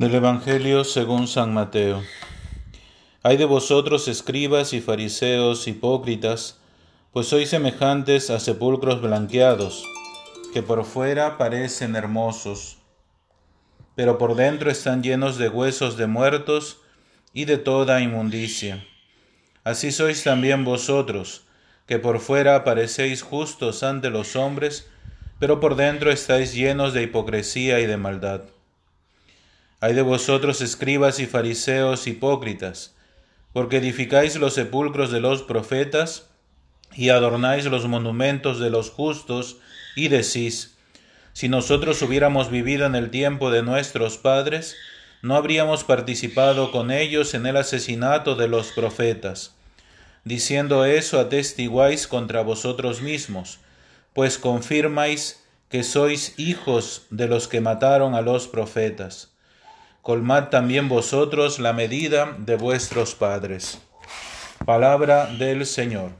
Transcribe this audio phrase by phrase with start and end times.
[0.00, 2.02] Del Evangelio según San Mateo.
[3.22, 6.58] Hay de vosotros escribas y fariseos hipócritas,
[7.12, 9.84] pues sois semejantes a sepulcros blanqueados,
[10.54, 12.78] que por fuera parecen hermosos,
[13.94, 16.78] pero por dentro están llenos de huesos de muertos
[17.34, 18.82] y de toda inmundicia.
[19.64, 21.44] Así sois también vosotros,
[21.86, 24.88] que por fuera parecéis justos ante los hombres,
[25.38, 28.44] pero por dentro estáis llenos de hipocresía y de maldad.
[29.82, 32.94] Hay de vosotros escribas y fariseos hipócritas,
[33.54, 36.28] porque edificáis los sepulcros de los profetas
[36.94, 39.56] y adornáis los monumentos de los justos,
[39.96, 40.76] y decís,
[41.32, 44.76] si nosotros hubiéramos vivido en el tiempo de nuestros padres,
[45.22, 49.54] no habríamos participado con ellos en el asesinato de los profetas.
[50.24, 53.60] Diciendo eso, atestiguáis contra vosotros mismos,
[54.12, 59.30] pues confirmáis que sois hijos de los que mataron a los profetas
[60.02, 63.80] colmad también vosotros la medida de vuestros padres.
[64.64, 66.12] Palabra del Señor.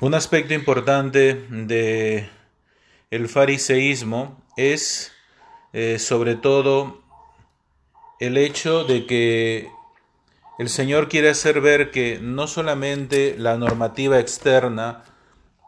[0.00, 2.28] Un aspecto importante de
[3.10, 5.12] el fariseísmo es
[5.72, 7.02] eh, sobre todo
[8.20, 9.70] el hecho de que
[10.58, 15.04] el Señor quiere hacer ver que no solamente la normativa externa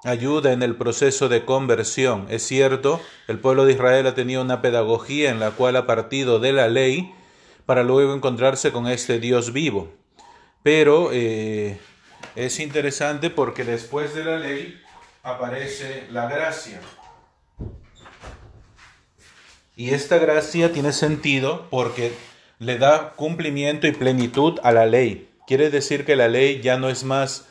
[0.04, 2.26] ayuda en el proceso de conversión.
[2.30, 6.38] Es cierto, el pueblo de Israel ha tenido una pedagogía en la cual ha partido
[6.38, 7.12] de la ley
[7.66, 9.92] para luego encontrarse con este Dios vivo.
[10.62, 11.78] Pero eh,
[12.36, 14.80] es interesante porque después de la ley
[15.22, 16.80] aparece la gracia.
[19.76, 22.12] Y esta gracia tiene sentido porque
[22.58, 25.28] le da cumplimiento y plenitud a la ley.
[25.46, 27.46] Quiere decir que la ley ya no es más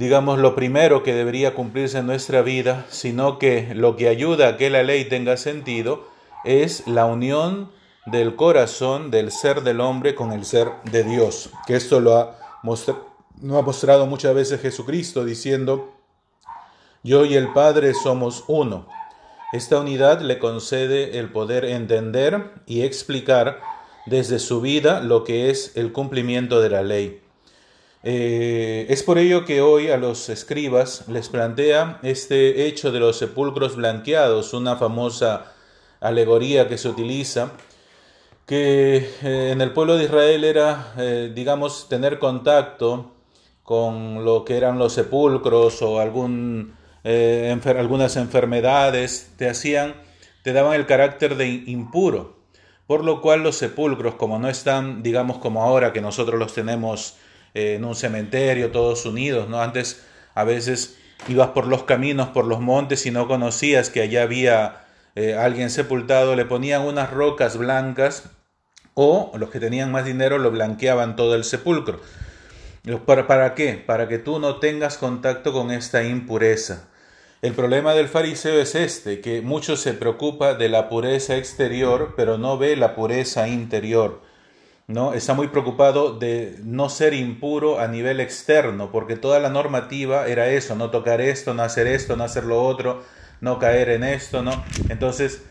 [0.00, 4.56] digamos, lo primero que debería cumplirse en nuestra vida, sino que lo que ayuda a
[4.56, 6.08] que la ley tenga sentido
[6.42, 7.70] es la unión
[8.06, 11.50] del corazón del ser del hombre con el ser de Dios.
[11.66, 13.04] Que esto lo ha, mostrado,
[13.42, 15.92] ha mostrado muchas veces Jesucristo diciendo,
[17.02, 18.88] yo y el Padre somos uno.
[19.52, 23.60] Esta unidad le concede el poder entender y explicar
[24.06, 27.20] desde su vida lo que es el cumplimiento de la ley.
[28.02, 33.18] Eh, es por ello que hoy a los escribas les plantea este hecho de los
[33.18, 35.52] sepulcros blanqueados, una famosa
[36.00, 37.52] alegoría que se utiliza,
[38.46, 43.12] que eh, en el pueblo de Israel era, eh, digamos, tener contacto
[43.62, 46.72] con lo que eran los sepulcros o algunas
[47.04, 49.94] enfermedades, te hacían,
[50.42, 52.38] te daban el carácter de impuro,
[52.86, 57.16] por lo cual los sepulcros, como no están, digamos, como ahora que nosotros los tenemos,
[57.54, 59.60] eh, en un cementerio, todos unidos, ¿no?
[59.60, 60.96] Antes a veces
[61.28, 64.84] ibas por los caminos, por los montes y no conocías que allá había
[65.14, 68.30] eh, alguien sepultado, le ponían unas rocas blancas
[68.94, 72.00] o los que tenían más dinero lo blanqueaban todo el sepulcro.
[73.04, 73.74] ¿Para, ¿Para qué?
[73.74, 76.88] Para que tú no tengas contacto con esta impureza.
[77.42, 82.36] El problema del fariseo es este, que mucho se preocupa de la pureza exterior, pero
[82.36, 84.20] no ve la pureza interior.
[84.90, 85.14] ¿No?
[85.14, 90.48] Está muy preocupado de no ser impuro a nivel externo, porque toda la normativa era
[90.48, 93.02] eso, no tocar esto, no hacer esto, no hacer lo otro,
[93.40, 94.64] no caer en esto, ¿no?
[94.88, 95.44] Entonces,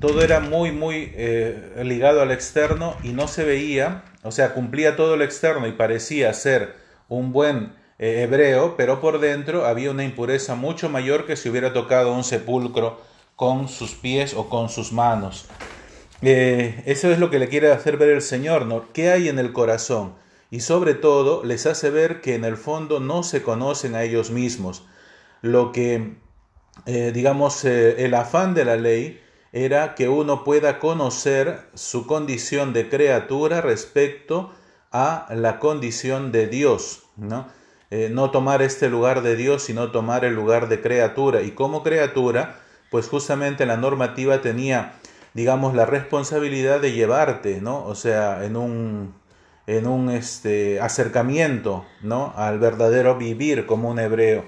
[0.00, 4.96] todo era muy, muy eh, ligado al externo y no se veía, o sea, cumplía
[4.96, 6.74] todo lo externo y parecía ser
[7.08, 11.72] un buen eh, hebreo, pero por dentro había una impureza mucho mayor que si hubiera
[11.72, 13.00] tocado un sepulcro
[13.36, 15.46] con sus pies o con sus manos.
[16.22, 18.92] Eh, eso es lo que le quiere hacer ver el Señor, ¿no?
[18.92, 20.14] ¿Qué hay en el corazón?
[20.50, 24.30] Y sobre todo les hace ver que en el fondo no se conocen a ellos
[24.30, 24.84] mismos.
[25.40, 26.16] Lo que,
[26.86, 29.20] eh, digamos, eh, el afán de la ley
[29.52, 34.52] era que uno pueda conocer su condición de criatura respecto
[34.92, 37.48] a la condición de Dios, ¿no?
[38.10, 41.42] no tomar este lugar de Dios, sino tomar el lugar de criatura.
[41.42, 45.00] Y como criatura, pues justamente la normativa tenía
[45.34, 47.84] digamos, la responsabilidad de llevarte, ¿no?
[47.84, 49.14] O sea, en un,
[49.66, 52.32] en un este, acercamiento, ¿no?
[52.36, 54.44] Al verdadero vivir como un hebreo.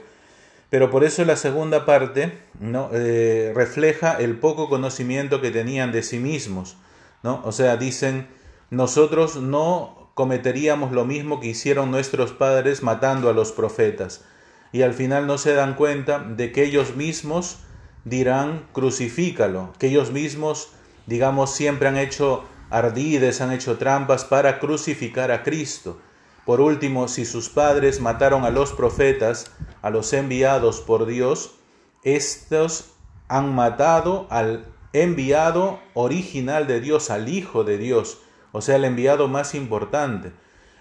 [0.71, 2.89] Pero por eso la segunda parte, ¿no?
[2.93, 6.77] Eh, refleja el poco conocimiento que tenían de sí mismos,
[7.23, 7.43] ¿no?
[7.45, 8.27] O sea, dicen,
[8.71, 14.25] nosotros no cometeríamos lo mismo que hicieron nuestros padres matando a los profetas.
[14.73, 17.59] Y al final no se dan cuenta de que ellos mismos
[18.05, 20.73] dirán crucifícalo, que ellos mismos,
[21.07, 25.99] digamos, siempre han hecho ardides, han hecho trampas para crucificar a Cristo.
[26.45, 31.55] Por último, si sus padres mataron a los profetas, a los enviados por Dios,
[32.03, 32.93] estos
[33.29, 38.19] han matado al enviado original de Dios al Hijo de Dios,
[38.51, 40.33] o sea, el enviado más importante.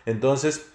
[0.06, 0.66] Entonces,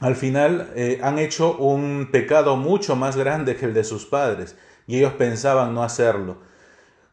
[0.00, 4.56] al final eh, han hecho un pecado mucho más grande que el de sus padres
[4.86, 6.38] y ellos pensaban no hacerlo.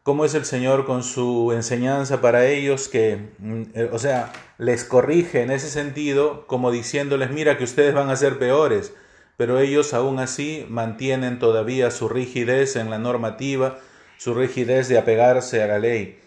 [0.02, 4.84] ¿Cómo es el Señor con su enseñanza para ellos que, mm, eh, o sea, les
[4.84, 8.92] corrige en ese sentido como diciéndoles, mira que ustedes van a ser peores,
[9.36, 13.78] pero ellos aún así mantienen todavía su rigidez en la normativa,
[14.18, 16.20] su rigidez de apegarse a la ley.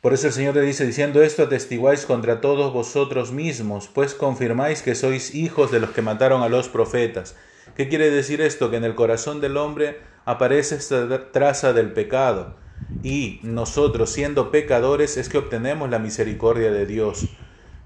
[0.00, 4.82] Por eso el Señor le dice, diciendo esto, atestiguáis contra todos vosotros mismos, pues confirmáis
[4.82, 7.36] que sois hijos de los que mataron a los profetas.
[7.76, 8.70] ¿Qué quiere decir esto?
[8.70, 12.56] Que en el corazón del hombre aparece esta traza del pecado.
[13.02, 17.28] Y nosotros, siendo pecadores, es que obtenemos la misericordia de Dios.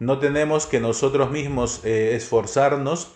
[0.01, 3.13] No tenemos que nosotros mismos eh, esforzarnos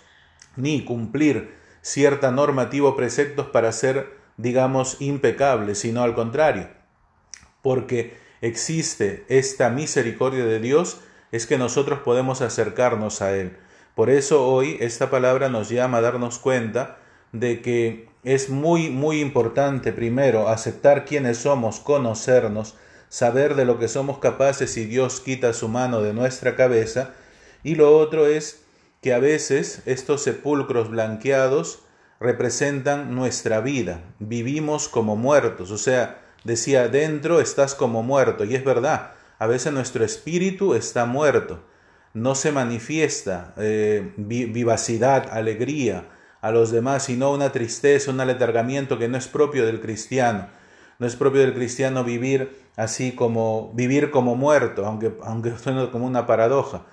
[0.56, 6.68] ni cumplir cierta normativa o preceptos para ser, digamos, impecables, sino al contrario.
[7.62, 11.00] Porque existe esta misericordia de Dios
[11.32, 13.56] es que nosotros podemos acercarnos a Él.
[13.94, 16.98] Por eso hoy esta palabra nos llama a darnos cuenta
[17.32, 22.74] de que es muy, muy importante primero aceptar quiénes somos, conocernos,
[23.08, 27.14] saber de lo que somos capaces y Dios quita su mano de nuestra cabeza.
[27.62, 28.64] Y lo otro es
[29.00, 31.80] que a veces estos sepulcros blanqueados
[32.20, 34.02] representan nuestra vida.
[34.18, 39.72] Vivimos como muertos, o sea, decía, dentro estás como muerto, y es verdad, a veces
[39.72, 41.62] nuestro espíritu está muerto,
[42.12, 46.08] no se manifiesta eh, vivacidad, alegría
[46.40, 50.48] a los demás, sino una tristeza, un aletargamiento que no es propio del cristiano.
[50.98, 55.52] No es propio del cristiano vivir así como vivir como muerto, aunque, aunque
[55.90, 56.86] como una paradoja.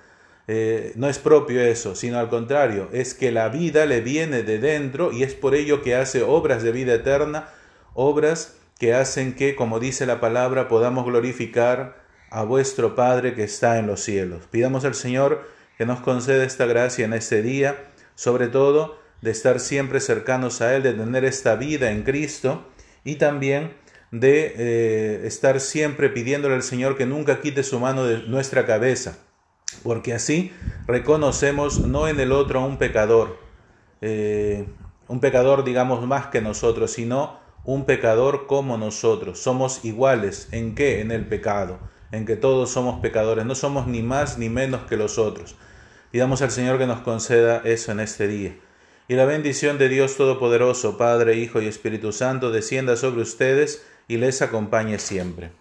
[0.48, 4.58] Eh, no es propio eso, sino al contrario, es que la vida le viene de
[4.58, 7.48] dentro y es por ello que hace obras de vida eterna,
[7.94, 11.96] obras que hacen que, como dice la palabra, podamos glorificar
[12.30, 14.42] a vuestro Padre que está en los cielos.
[14.50, 17.76] Pidamos al Señor que nos conceda esta gracia en este día,
[18.14, 22.64] sobre todo de estar siempre cercanos a Él, de tener esta vida en Cristo
[23.02, 23.74] y también
[24.12, 29.18] de eh, estar siempre pidiéndole al Señor que nunca quite su mano de nuestra cabeza,
[29.82, 30.52] porque así
[30.86, 33.40] reconocemos no en el otro a un pecador,
[34.00, 34.68] eh,
[35.08, 39.40] un pecador digamos más que nosotros, sino un pecador como nosotros.
[39.40, 40.46] Somos iguales.
[40.52, 41.00] ¿En qué?
[41.00, 41.80] En el pecado.
[42.12, 43.44] En que todos somos pecadores.
[43.44, 45.56] No somos ni más ni menos que los otros.
[46.12, 48.56] Pidamos al Señor que nos conceda eso en este día.
[49.08, 54.16] Y la bendición de Dios Todopoderoso, Padre, Hijo y Espíritu Santo, descienda sobre ustedes y
[54.16, 55.52] les acompañe siempre.